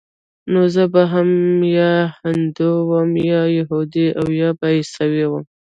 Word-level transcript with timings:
نو 0.51 0.61
زه 0.73 0.83
به 0.93 1.01
هم 1.13 1.29
يا 1.77 1.93
هندو 2.21 2.71
وم 2.89 3.11
يا 3.31 3.41
يهود 3.57 3.93
او 4.19 4.25
يا 4.41 4.49
به 4.57 4.67
عيسوى 4.75 5.23
وم. 5.29 5.43